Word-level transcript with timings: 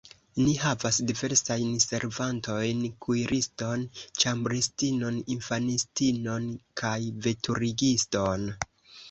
Ni 0.43 0.51
havas 0.59 0.97
diversajn 1.09 1.75
servantojn: 1.83 2.81
kuiriston, 3.07 3.83
ĉambristinon, 4.23 5.21
infanistinon 5.37 6.49
kaj 6.83 6.97
veturigiston. 7.29 8.51